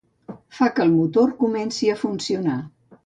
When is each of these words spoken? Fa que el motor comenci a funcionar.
Fa 0.59 0.69
que 0.79 0.83
el 0.87 0.93
motor 0.95 1.35
comenci 1.43 1.91
a 1.93 1.99
funcionar. 2.03 2.57